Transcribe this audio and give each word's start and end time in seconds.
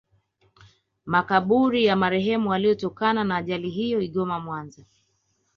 Makaburi 1.05 1.85
ya 1.85 1.95
marehemu 1.95 2.49
waliotokana 2.49 3.23
na 3.23 3.35
ajali 3.35 3.69
hiyo 3.69 4.01
Igoma 4.01 4.39
Mwanza 4.39 4.83